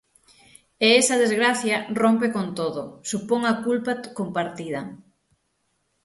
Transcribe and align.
E 0.85 0.87
esa 1.01 1.19
desgracia 1.23 1.77
rompe 2.01 2.27
con 2.35 2.47
todo, 2.59 2.81
supón 3.09 3.41
a 3.51 3.53
culpa 3.65 3.93
compartida. 4.19 4.81